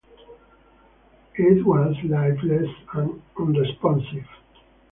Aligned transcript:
It 1.35 1.63
was 1.63 1.95
lifeless 2.05 2.71
and 2.93 3.21
unresponsive. 3.37 4.25